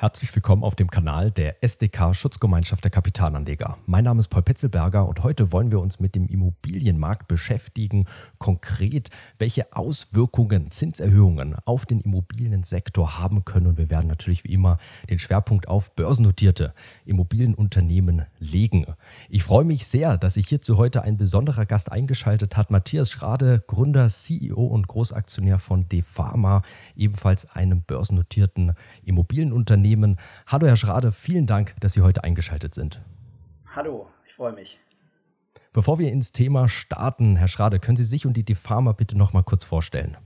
[0.00, 3.78] Herzlich willkommen auf dem Kanal der SDK Schutzgemeinschaft der Kapitalanleger.
[3.86, 8.06] Mein Name ist Paul Petzelberger und heute wollen wir uns mit dem Immobilienmarkt beschäftigen.
[8.38, 13.66] Konkret, welche Auswirkungen Zinserhöhungen auf den Immobiliensektor haben können.
[13.66, 14.78] Und wir werden natürlich wie immer
[15.10, 18.86] den Schwerpunkt auf börsennotierte Immobilienunternehmen legen.
[19.28, 22.70] Ich freue mich sehr, dass sich hierzu heute ein besonderer Gast eingeschaltet hat.
[22.70, 26.62] Matthias Schrade, Gründer, CEO und Großaktionär von Defama,
[26.94, 30.18] ebenfalls einem börsennotierten Immobilienunternehmen Unternehmen.
[30.46, 33.00] Hallo Herr Schrade, vielen Dank, dass Sie heute eingeschaltet sind.
[33.74, 34.80] Hallo, ich freue mich.
[35.72, 39.32] Bevor wir ins Thema starten, Herr Schrade, können Sie sich und die Defarma bitte noch
[39.32, 40.16] mal kurz vorstellen?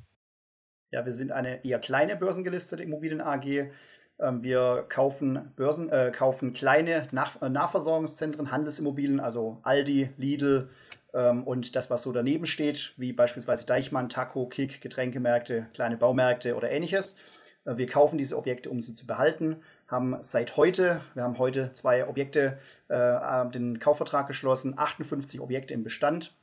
[0.90, 3.70] Ja, wir sind eine eher kleine börsengelistete Immobilien AG.
[4.18, 10.70] Ähm, wir kaufen Börsen, äh, kaufen kleine Nach äh, Nahversorgungszentren, Handelsimmobilien, also Aldi, Lidl
[11.14, 16.56] ähm, und das, was so daneben steht, wie beispielsweise Deichmann, Taco, Kick, Getränkemärkte, kleine Baumärkte
[16.56, 17.16] oder ähnliches.
[17.64, 21.72] Äh, wir kaufen diese Objekte, um sie zu behalten, haben seit heute, wir haben heute
[21.72, 26.34] zwei Objekte, äh, den Kaufvertrag geschlossen, 58 Objekte im Bestand,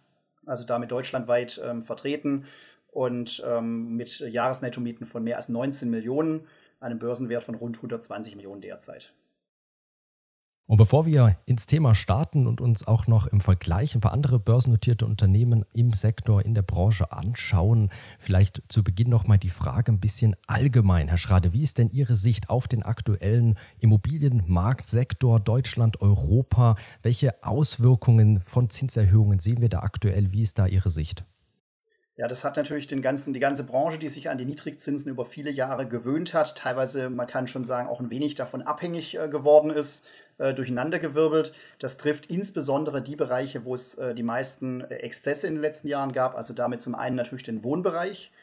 [0.45, 2.45] also damit deutschlandweit ähm, vertreten
[2.91, 6.47] und ähm, mit Jahresnettomieten von mehr als 19 Millionen,
[6.79, 9.13] einem Börsenwert von rund 120 Millionen derzeit.
[10.69, 14.37] Und bevor wir ins Thema starten und uns auch noch im Vergleich ein paar andere
[14.37, 17.89] börsennotierte Unternehmen im Sektor, in der Branche anschauen,
[18.19, 21.07] vielleicht zu Beginn noch mal die Frage ein bisschen allgemein.
[21.07, 26.75] Herr Schrade, wie ist denn Ihre Sicht auf den aktuellen Immobilienmarktsektor Deutschland, Europa?
[27.01, 30.33] Welche Auswirkungen von Zinserhöhungen sehen wir da aktuell?
[30.33, 31.25] Wie ist da Ihre Sicht?
[32.19, 35.23] Ja, das hat natürlich den ganzen, die ganze Branche, die sich an die Niedrigzinsen über
[35.23, 39.29] viele Jahre gewöhnt hat, teilweise, man kann schon sagen, auch ein wenig davon abhängig äh,
[39.29, 40.05] geworden ist,
[40.37, 41.53] äh, durcheinandergewirbelt.
[41.79, 45.87] Das trifft insbesondere die Bereiche, wo es äh, die meisten äh, Exzesse in den letzten
[45.87, 48.33] Jahren gab, also damit zum einen natürlich den Wohnbereich.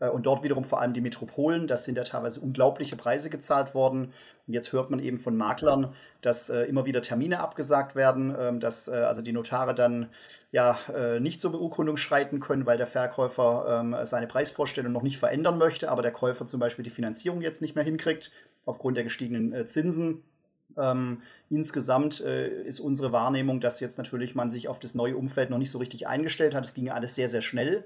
[0.00, 3.74] Äh, und dort wiederum vor allem die Metropolen, das sind ja teilweise unglaubliche Preise gezahlt
[3.74, 4.12] worden.
[4.46, 8.58] Und jetzt hört man eben von Maklern, dass äh, immer wieder Termine abgesagt werden, äh,
[8.58, 10.08] dass äh, also die Notare dann
[10.52, 15.18] ja äh, nicht zur Beurkundung schreiten können, weil der Verkäufer ähm, seine Preisvorstellung noch nicht
[15.18, 18.30] verändern möchte, aber der Käufer zum Beispiel die Finanzierung jetzt nicht mehr hinkriegt
[18.66, 20.22] aufgrund der gestiegenen äh, Zinsen.
[20.76, 25.58] Ähm, insgesamt ist unsere Wahrnehmung, dass jetzt natürlich man sich auf das neue Umfeld noch
[25.58, 26.64] nicht so richtig eingestellt hat.
[26.64, 27.84] Es ging alles sehr, sehr schnell.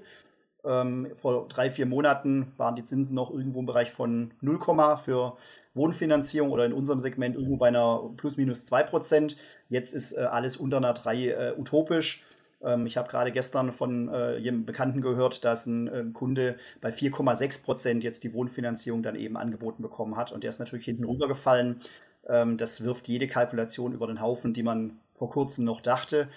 [0.65, 4.59] Ähm, vor drei, vier Monaten waren die Zinsen noch irgendwo im Bereich von 0,
[4.97, 5.37] für
[5.73, 9.37] Wohnfinanzierung oder in unserem Segment irgendwo bei einer plus minus 2 Prozent.
[9.69, 12.23] Jetzt ist äh, alles unter einer 3 äh, utopisch.
[12.61, 16.89] Ähm, ich habe gerade gestern von äh, jedem Bekannten gehört, dass ein äh, Kunde bei
[16.89, 20.31] 4,6 Prozent jetzt die Wohnfinanzierung dann eben angeboten bekommen hat.
[20.31, 21.81] Und der ist natürlich hinten rübergefallen.
[22.27, 26.27] Ähm, das wirft jede Kalkulation über den Haufen, die man vor kurzem noch dachte.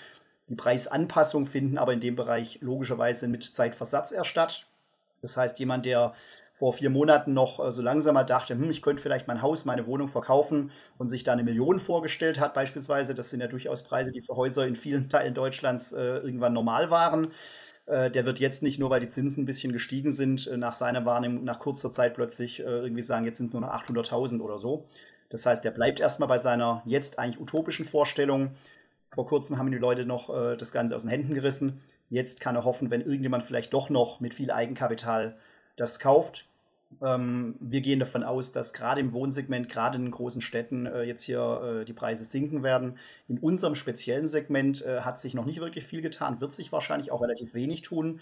[0.52, 4.66] Die Preisanpassungen finden aber in dem Bereich logischerweise mit Zeitversatz erst statt.
[5.22, 6.12] Das heißt, jemand, der
[6.58, 9.64] vor vier Monaten noch äh, so langsam mal dachte, hm, ich könnte vielleicht mein Haus,
[9.64, 13.82] meine Wohnung verkaufen und sich da eine Million vorgestellt hat, beispielsweise, das sind ja durchaus
[13.82, 17.28] Preise, die für Häuser in vielen Teilen Deutschlands äh, irgendwann normal waren.
[17.86, 20.74] Äh, der wird jetzt nicht nur, weil die Zinsen ein bisschen gestiegen sind, äh, nach
[20.74, 24.42] seiner Wahrnehmung nach kurzer Zeit plötzlich äh, irgendwie sagen, jetzt sind es nur noch 800.000
[24.42, 24.84] oder so.
[25.30, 28.50] Das heißt, der bleibt erstmal bei seiner jetzt eigentlich utopischen Vorstellung
[29.14, 31.80] vor kurzem haben die Leute noch äh, das Ganze aus den Händen gerissen.
[32.08, 35.36] Jetzt kann er hoffen, wenn irgendjemand vielleicht doch noch mit viel Eigenkapital
[35.76, 36.46] das kauft.
[37.00, 41.02] Ähm, wir gehen davon aus, dass gerade im Wohnsegment, gerade in den großen Städten, äh,
[41.02, 42.98] jetzt hier äh, die Preise sinken werden.
[43.28, 47.10] In unserem speziellen Segment äh, hat sich noch nicht wirklich viel getan, wird sich wahrscheinlich
[47.10, 48.20] auch relativ wenig tun,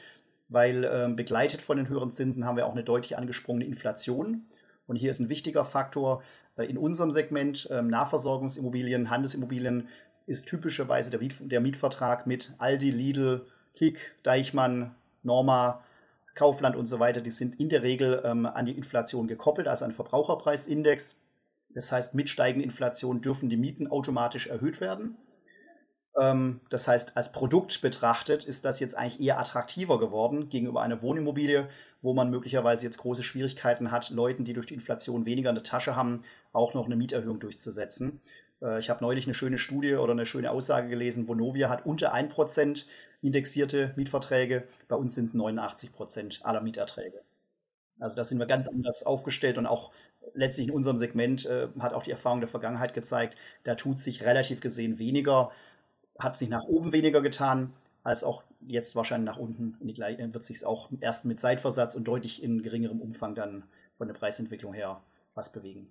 [0.49, 4.47] weil ähm, begleitet von den höheren Zinsen haben wir auch eine deutlich angesprungene Inflation.
[4.87, 6.23] Und hier ist ein wichtiger Faktor
[6.57, 9.89] äh, in unserem Segment ähm, Nahversorgungsimmobilien, Handelsimmobilien
[10.27, 15.83] ist typischerweise der, der Mietvertrag mit Aldi, Lidl, Kick, Deichmann, Norma,
[16.35, 17.21] Kaufland und so weiter.
[17.21, 21.19] Die sind in der Regel ähm, an die Inflation gekoppelt, also an Verbraucherpreisindex.
[21.75, 25.17] Das heißt, mit steigender Inflation dürfen die Mieten automatisch erhöht werden.
[26.19, 31.03] Ähm, das heißt, als Produkt betrachtet ist das jetzt eigentlich eher attraktiver geworden gegenüber einer
[31.03, 31.69] Wohnimmobilie,
[32.03, 35.65] wo man möglicherweise jetzt große Schwierigkeiten hat, Leuten, die durch die Inflation weniger in der
[35.65, 36.23] Tasche haben,
[36.53, 38.21] auch noch eine Mieterhöhung durchzusetzen.
[38.63, 42.15] Äh, ich habe neulich eine schöne Studie oder eine schöne Aussage gelesen, Vonovia hat unter
[42.15, 42.85] 1%
[43.23, 47.23] indexierte Mietverträge, bei uns sind es 89% aller Mieterträge.
[47.99, 49.93] Also da sind wir ganz anders aufgestellt und auch
[50.35, 54.25] letztlich in unserem Segment äh, hat auch die Erfahrung der Vergangenheit gezeigt, da tut sich
[54.25, 55.51] relativ gesehen weniger,
[56.19, 57.73] hat sich nach oben weniger getan,
[58.03, 62.43] als auch jetzt wahrscheinlich nach unten die, wird sich auch erst mit Zeitversatz und deutlich
[62.43, 63.65] in geringerem Umfang dann
[63.99, 65.03] von der Preisentwicklung her
[65.35, 65.89] was bewegen.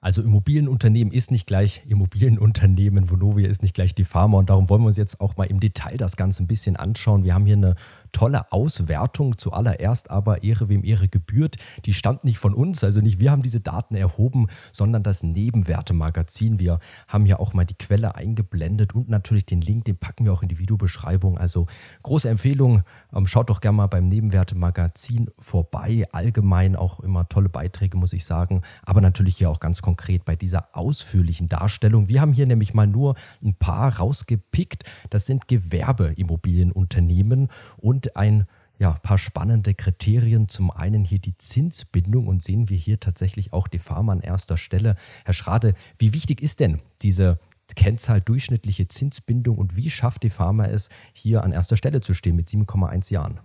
[0.00, 4.82] Also Immobilienunternehmen ist nicht gleich Immobilienunternehmen, Vonovia ist nicht gleich die Pharma und darum wollen
[4.82, 7.24] wir uns jetzt auch mal im Detail das Ganze ein bisschen anschauen.
[7.24, 7.74] Wir haben hier eine
[8.12, 11.56] tolle Auswertung zuallererst, aber Ehre wem Ehre gebührt.
[11.84, 16.60] Die stammt nicht von uns, also nicht wir haben diese Daten erhoben, sondern das Nebenwertemagazin.
[16.60, 16.78] Wir
[17.08, 20.42] haben hier auch mal die Quelle eingeblendet und natürlich den Link, den packen wir auch
[20.42, 21.38] in die Videobeschreibung.
[21.38, 21.66] Also
[22.04, 26.06] große Empfehlung, ähm, schaut doch gerne mal beim Nebenwertemagazin vorbei.
[26.12, 30.36] Allgemein auch immer tolle Beiträge, muss ich sagen, aber natürlich hier auch ganz konkret bei
[30.36, 32.08] dieser ausführlichen Darstellung.
[32.08, 34.84] Wir haben hier nämlich mal nur ein paar rausgepickt.
[35.08, 37.48] Das sind Gewerbeimmobilienunternehmen
[37.78, 38.44] und ein
[38.78, 40.46] ja, paar spannende Kriterien.
[40.46, 44.58] Zum einen hier die Zinsbindung und sehen wir hier tatsächlich auch die Pharma an erster
[44.58, 44.94] Stelle.
[45.24, 47.38] Herr Schrade, wie wichtig ist denn diese
[47.74, 52.36] Kennzahl durchschnittliche Zinsbindung und wie schafft die Pharma es, hier an erster Stelle zu stehen
[52.36, 53.40] mit 7,1 Jahren?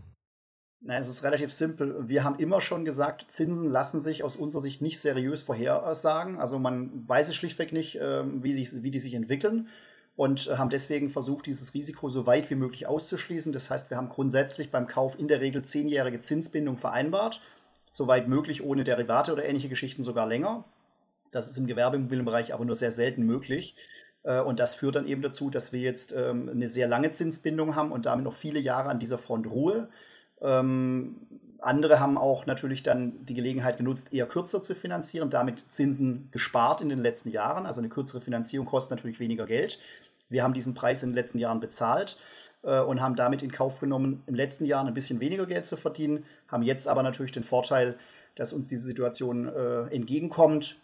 [0.85, 2.09] Na, es ist relativ simpel.
[2.09, 6.38] Wir haben immer schon gesagt, Zinsen lassen sich aus unserer Sicht nicht seriös vorhersagen.
[6.38, 9.69] Also man weiß es schlichtweg nicht, ähm, wie, die, wie die sich entwickeln
[10.18, 13.53] und haben deswegen versucht, dieses Risiko so weit wie möglich auszuschließen.
[13.53, 17.41] Das heißt, wir haben grundsätzlich beim Kauf in der Regel zehnjährige Zinsbindung vereinbart,
[17.89, 20.65] soweit möglich ohne Derivate oder ähnliche Geschichten sogar länger.
[21.31, 23.75] Das ist im Gewerbeimmobilienbereich aber nur sehr selten möglich.
[24.24, 27.75] Äh, und das führt dann eben dazu, dass wir jetzt ähm, eine sehr lange Zinsbindung
[27.75, 29.88] haben und damit noch viele Jahre an dieser Front Ruhe.
[30.43, 31.15] Ähm,
[31.59, 36.81] andere haben auch natürlich dann die Gelegenheit genutzt, eher kürzer zu finanzieren, damit Zinsen gespart
[36.81, 37.65] in den letzten Jahren.
[37.65, 39.79] Also eine kürzere Finanzierung kostet natürlich weniger Geld.
[40.29, 42.17] Wir haben diesen Preis in den letzten Jahren bezahlt
[42.63, 45.77] äh, und haben damit in Kauf genommen, im letzten Jahr ein bisschen weniger Geld zu
[45.77, 47.97] verdienen, haben jetzt aber natürlich den Vorteil,
[48.35, 50.77] dass uns diese Situation äh, entgegenkommt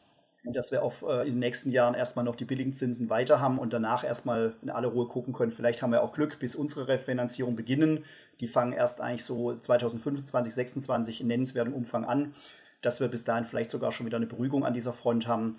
[0.43, 3.59] dass wir auf, äh, in den nächsten Jahren erstmal noch die billigen Zinsen weiter haben
[3.59, 5.51] und danach erstmal in aller Ruhe gucken können.
[5.51, 8.05] Vielleicht haben wir auch Glück, bis unsere Refinanzierung beginnen.
[8.39, 12.33] Die fangen erst eigentlich so 2025, 2026 in nennenswertem Umfang an,
[12.81, 15.57] dass wir bis dahin vielleicht sogar schon wieder eine Beruhigung an dieser Front haben.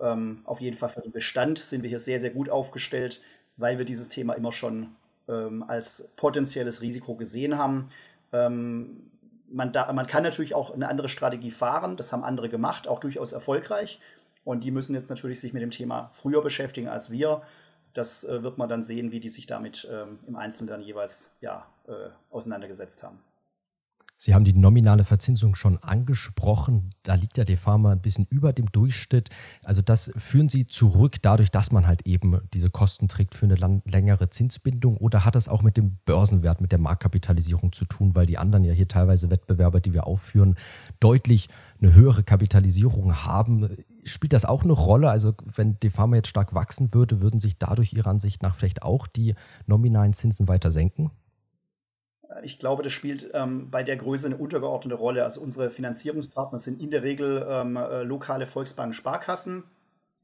[0.00, 3.20] Ähm, auf jeden Fall für den Bestand sind wir hier sehr, sehr gut aufgestellt,
[3.56, 4.96] weil wir dieses Thema immer schon
[5.28, 7.90] ähm, als potenzielles Risiko gesehen haben.
[8.32, 9.10] Ähm,
[9.48, 12.98] man, da, man kann natürlich auch eine andere Strategie fahren, das haben andere gemacht, auch
[12.98, 14.00] durchaus erfolgreich.
[14.44, 17.42] Und die müssen jetzt natürlich sich mit dem Thema früher beschäftigen als wir.
[17.92, 21.32] Das äh, wird man dann sehen, wie die sich damit ähm, im Einzelnen dann jeweils
[21.40, 23.20] ja, äh, auseinandergesetzt haben.
[24.24, 26.90] Sie haben die nominale Verzinsung schon angesprochen.
[27.02, 29.30] Da liegt ja die Pharma ein bisschen über dem Durchschnitt.
[29.64, 33.80] Also das führen Sie zurück dadurch, dass man halt eben diese Kosten trägt für eine
[33.84, 38.26] längere Zinsbindung oder hat das auch mit dem Börsenwert, mit der Marktkapitalisierung zu tun, weil
[38.26, 40.54] die anderen ja hier teilweise Wettbewerber, die wir aufführen,
[41.00, 41.48] deutlich
[41.80, 43.76] eine höhere Kapitalisierung haben.
[44.04, 45.10] Spielt das auch eine Rolle?
[45.10, 48.82] Also wenn die Pharma jetzt stark wachsen würde, würden sich dadurch Ihrer Ansicht nach vielleicht
[48.82, 49.34] auch die
[49.66, 51.10] nominalen Zinsen weiter senken?
[52.42, 55.24] Ich glaube, das spielt ähm, bei der Größe eine untergeordnete Rolle.
[55.24, 59.64] Also unsere Finanzierungspartner sind in der Regel ähm, äh, lokale Volksbanken, Sparkassen.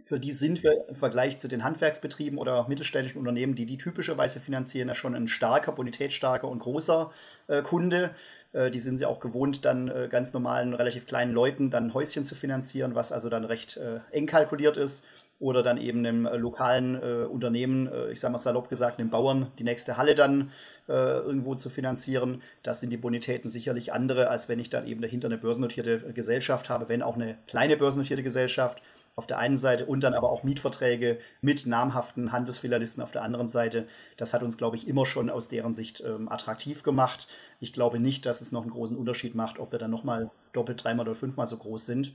[0.03, 4.41] Für die sind wir im Vergleich zu den Handwerksbetrieben oder mittelständischen Unternehmen, die die typischerweise
[4.41, 7.11] finanzieren, ja schon ein starker, bonitätsstarker und großer
[7.49, 8.13] äh, Kunde.
[8.53, 11.95] Äh, die sind sie auch gewohnt, dann äh, ganz normalen, relativ kleinen Leuten dann ein
[11.95, 15.07] Häuschen zu finanzieren, was also dann recht äh, eng kalkuliert ist
[15.39, 19.53] oder dann eben einem äh, lokalen äh, Unternehmen, ich sage mal salopp gesagt, einem Bauern,
[19.59, 20.51] die nächste Halle dann
[20.87, 22.41] irgendwo zu finanzieren.
[22.63, 26.71] Das sind die Bonitäten sicherlich andere, als wenn ich dann eben dahinter eine börsennotierte Gesellschaft
[26.71, 28.81] habe, wenn auch eine kleine börsennotierte Gesellschaft
[29.19, 33.49] auf der einen Seite und dann aber auch Mietverträge mit namhaften Handelsfilialisten auf der anderen
[33.49, 33.89] Seite.
[34.17, 37.27] Das hat uns, glaube ich, immer schon aus deren Sicht ähm, attraktiv gemacht.
[37.59, 40.85] Ich glaube nicht, dass es noch einen großen Unterschied macht, ob wir dann nochmal doppelt,
[40.85, 42.15] dreimal oder fünfmal so groß sind.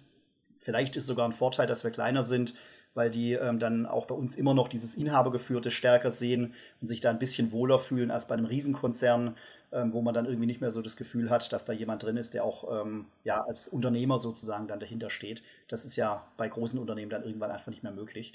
[0.57, 2.53] Vielleicht ist sogar ein Vorteil, dass wir kleiner sind,
[2.93, 7.01] weil die ähm, dann auch bei uns immer noch dieses Inhabergeführte stärker sehen und sich
[7.01, 9.35] da ein bisschen wohler fühlen als bei einem Riesenkonzern,
[9.71, 12.17] ähm, wo man dann irgendwie nicht mehr so das Gefühl hat, dass da jemand drin
[12.17, 15.43] ist, der auch ähm, ja, als Unternehmer sozusagen dann dahinter steht.
[15.67, 18.33] Das ist ja bei großen Unternehmen dann irgendwann einfach nicht mehr möglich.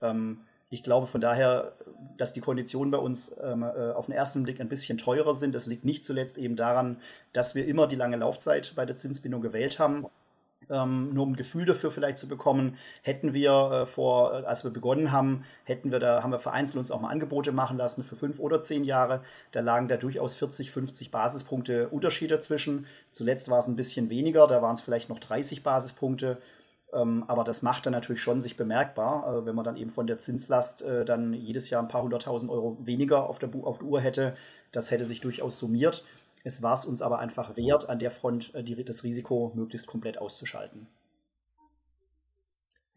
[0.00, 1.74] Ähm, ich glaube von daher,
[2.16, 5.54] dass die Konditionen bei uns ähm, äh, auf den ersten Blick ein bisschen teurer sind.
[5.54, 7.00] Das liegt nicht zuletzt eben daran,
[7.32, 10.06] dass wir immer die lange Laufzeit bei der Zinsbindung gewählt haben
[10.70, 14.64] ähm, nur um ein Gefühl dafür vielleicht zu bekommen, hätten wir äh, vor, äh, als
[14.64, 18.02] wir begonnen haben, hätten wir da, haben wir vereinzelt uns auch mal Angebote machen lassen
[18.02, 19.22] für fünf oder zehn Jahre.
[19.52, 22.86] Da lagen da durchaus 40, 50 Basispunkte Unterschied dazwischen.
[23.12, 26.38] Zuletzt war es ein bisschen weniger, da waren es vielleicht noch 30 Basispunkte.
[26.92, 30.06] Ähm, aber das macht dann natürlich schon sich bemerkbar, äh, wenn man dann eben von
[30.06, 33.88] der Zinslast äh, dann jedes Jahr ein paar hunderttausend Euro weniger auf der, auf der
[33.88, 34.36] Uhr hätte.
[34.72, 36.04] Das hätte sich durchaus summiert.
[36.46, 39.88] Es war es uns aber einfach wert, an der Front äh, die, das Risiko möglichst
[39.88, 40.86] komplett auszuschalten.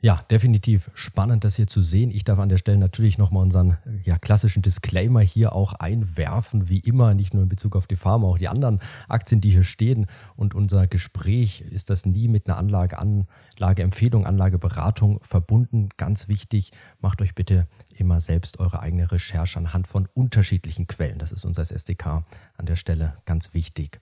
[0.01, 2.11] Ja, definitiv spannend, das hier zu sehen.
[2.11, 6.77] Ich darf an der Stelle natürlich nochmal unseren ja, klassischen Disclaimer hier auch einwerfen, wie
[6.77, 10.05] immer, nicht nur in Bezug auf die Pharma, auch die anderen Aktien, die hier stehen.
[10.35, 15.89] Und unser Gespräch ist das nie mit einer Anlage, Anlageempfehlung, Anlageberatung verbunden.
[15.97, 17.67] Ganz wichtig, macht euch bitte
[17.99, 21.19] immer selbst eure eigene Recherche anhand von unterschiedlichen Quellen.
[21.19, 22.23] Das ist uns als SDK
[22.57, 23.99] an der Stelle ganz wichtig.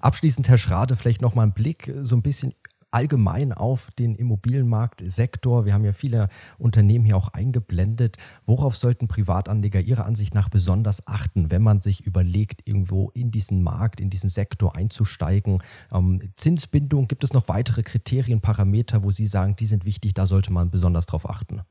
[0.00, 2.54] Abschließend, Herr Schrade, vielleicht nochmal ein Blick so ein bisschen
[2.90, 5.66] allgemein auf den Immobilienmarktsektor.
[5.66, 8.16] Wir haben ja viele Unternehmen hier auch eingeblendet.
[8.46, 13.62] Worauf sollten Privatanleger Ihrer Ansicht nach besonders achten, wenn man sich überlegt, irgendwo in diesen
[13.62, 15.58] Markt, in diesen Sektor einzusteigen?
[15.92, 20.26] Ähm, Zinsbindung, gibt es noch weitere Kriterien, Parameter, wo Sie sagen, die sind wichtig, da
[20.26, 21.62] sollte man besonders drauf achten?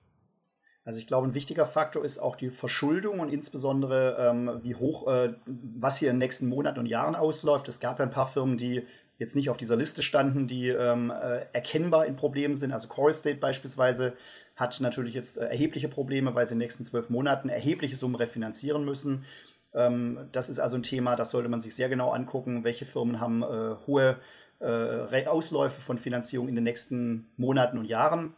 [0.85, 5.07] Also ich glaube, ein wichtiger Faktor ist auch die Verschuldung und insbesondere ähm, wie hoch,
[5.07, 7.67] äh, was hier in den nächsten Monaten und Jahren ausläuft.
[7.67, 8.83] Es gab ja ein paar Firmen, die
[9.17, 12.71] jetzt nicht auf dieser Liste standen, die ähm, äh, erkennbar in Problemen sind.
[12.71, 14.13] Also Core Estate beispielsweise
[14.55, 18.15] hat natürlich jetzt äh, erhebliche Probleme, weil sie in den nächsten zwölf Monaten erhebliche Summen
[18.15, 19.25] refinanzieren müssen.
[19.73, 22.63] Ähm, das ist also ein Thema, das sollte man sich sehr genau angucken.
[22.63, 24.17] Welche Firmen haben äh, hohe
[24.59, 28.35] äh, Ausläufe von Finanzierung in den nächsten Monaten und Jahren?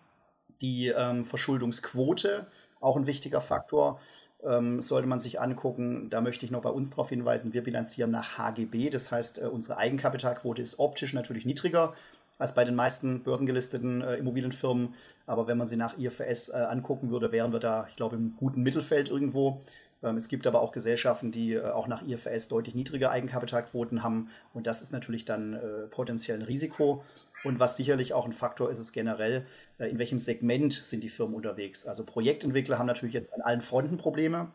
[0.61, 2.47] Die ähm, Verschuldungsquote,
[2.79, 3.99] auch ein wichtiger Faktor
[4.43, 6.09] ähm, sollte man sich angucken.
[6.09, 9.45] Da möchte ich noch bei uns darauf hinweisen, wir bilanzieren nach HGB, das heißt, äh,
[9.45, 11.93] unsere Eigenkapitalquote ist optisch natürlich niedriger
[12.39, 14.93] als bei den meisten börsengelisteten äh, Immobilienfirmen.
[15.25, 18.35] Aber wenn man sie nach IFRS äh, angucken würde, wären wir da, ich glaube, im
[18.37, 19.61] guten Mittelfeld irgendwo.
[20.03, 24.29] Ähm, es gibt aber auch Gesellschaften, die äh, auch nach IFRS deutlich niedrige Eigenkapitalquoten haben.
[24.53, 27.03] Und das ist natürlich dann äh, potenziell ein Risiko.
[27.43, 29.45] Und was sicherlich auch ein Faktor ist, ist generell,
[29.77, 31.85] äh, in welchem Segment sind die Firmen unterwegs.
[31.85, 34.51] Also Projektentwickler haben natürlich jetzt an allen Fronten Probleme,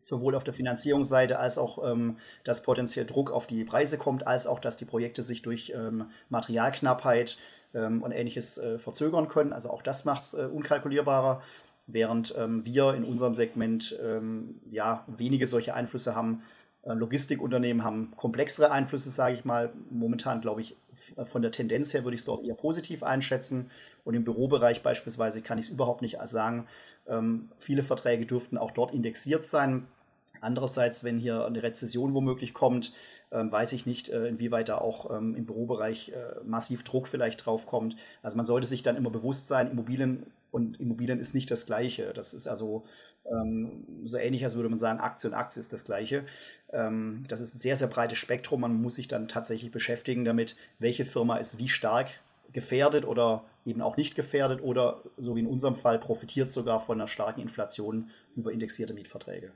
[0.00, 4.46] sowohl auf der Finanzierungsseite als auch, ähm, dass potenziell Druck auf die Preise kommt, als
[4.46, 7.36] auch, dass die Projekte sich durch ähm, Materialknappheit
[7.74, 9.52] ähm, und ähnliches äh, verzögern können.
[9.52, 11.42] Also auch das macht es äh, unkalkulierbarer,
[11.86, 16.42] während ähm, wir in unserem Segment ähm, ja wenige solche Einflüsse haben
[16.84, 19.72] Logistikunternehmen haben komplexere Einflüsse, sage ich mal.
[19.90, 20.76] Momentan, glaube ich,
[21.24, 23.70] von der Tendenz her würde ich es dort eher positiv einschätzen.
[24.04, 26.66] Und im Bürobereich beispielsweise kann ich es überhaupt nicht sagen.
[27.06, 29.86] Ähm, viele Verträge dürften auch dort indexiert sein.
[30.40, 32.92] Andererseits, wenn hier eine Rezession womöglich kommt,
[33.32, 37.44] ähm, weiß ich nicht, äh, inwieweit da auch ähm, im Bürobereich äh, massiv Druck vielleicht
[37.44, 37.96] drauf kommt.
[38.22, 42.12] Also man sollte sich dann immer bewusst sein, Immobilien und Immobilien ist nicht das Gleiche.
[42.12, 42.82] Das ist also
[43.30, 46.24] ähm, so ähnlich, als würde man sagen, Aktie und Aktie ist das Gleiche.
[46.72, 48.60] Das ist ein sehr, sehr breites Spektrum.
[48.60, 52.20] Man muss sich dann tatsächlich beschäftigen damit, welche Firma ist wie stark
[52.52, 57.00] gefährdet oder eben auch nicht gefährdet oder, so wie in unserem Fall, profitiert sogar von
[57.00, 59.52] einer starken Inflation über indexierte Mietverträge.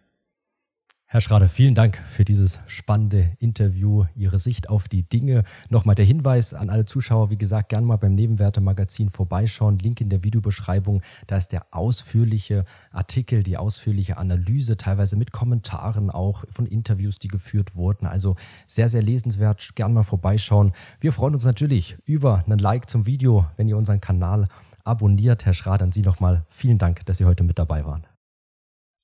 [1.06, 5.44] Herr Schrader, vielen Dank für dieses spannende Interview, Ihre Sicht auf die Dinge.
[5.68, 9.78] Nochmal der Hinweis an alle Zuschauer, wie gesagt, gerne mal beim Nebenwerte-Magazin vorbeischauen.
[9.78, 11.02] Link in der Videobeschreibung.
[11.28, 17.28] Da ist der ausführliche Artikel, die ausführliche Analyse, teilweise mit Kommentaren auch von Interviews, die
[17.28, 18.06] geführt wurden.
[18.06, 18.34] Also
[18.66, 19.76] sehr, sehr lesenswert.
[19.76, 20.72] Gerne mal vorbeischauen.
[20.98, 24.48] Wir freuen uns natürlich über einen Like zum Video, wenn ihr unseren Kanal
[24.82, 25.46] abonniert.
[25.46, 28.04] Herr Schrader, an Sie nochmal vielen Dank, dass Sie heute mit dabei waren.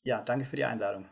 [0.03, 1.05] Ja, danke für die Einladung.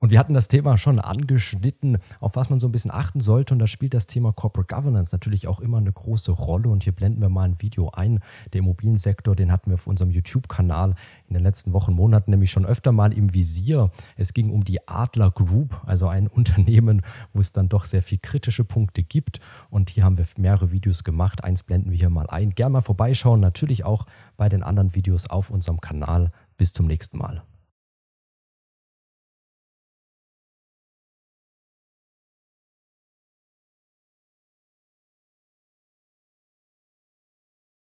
[0.00, 3.52] Und wir hatten das Thema schon angeschnitten, auf was man so ein bisschen achten sollte.
[3.52, 6.68] Und da spielt das Thema Corporate Governance natürlich auch immer eine große Rolle.
[6.68, 8.20] Und hier blenden wir mal ein Video ein.
[8.52, 10.94] Der Immobiliensektor, den hatten wir auf unserem YouTube-Kanal
[11.26, 13.90] in den letzten Wochen, Monaten nämlich schon öfter mal im Visier.
[14.16, 17.02] Es ging um die Adler Group, also ein Unternehmen,
[17.32, 19.40] wo es dann doch sehr viel kritische Punkte gibt.
[19.68, 21.42] Und hier haben wir mehrere Videos gemacht.
[21.42, 22.54] Eins blenden wir hier mal ein.
[22.54, 23.40] Gerne mal vorbeischauen.
[23.40, 26.30] Natürlich auch bei den anderen Videos auf unserem Kanal.
[26.56, 27.42] Bis zum nächsten Mal.